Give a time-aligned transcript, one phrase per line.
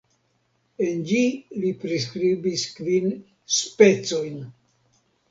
[0.85, 1.19] En ĝi
[1.65, 3.11] li priskribis kvin
[3.57, 4.41] "specojn".